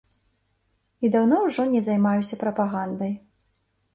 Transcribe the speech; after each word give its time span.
І 1.07 1.11
даўно 1.15 1.41
ўжо 1.49 1.65
не 1.75 1.81
займаюся 1.89 2.39
прапагандай. 2.43 3.13